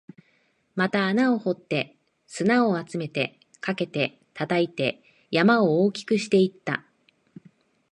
[0.73, 1.95] また穴を掘って、
[2.25, 6.87] 砂を集めて、かけて、叩いて、山を大きくしていった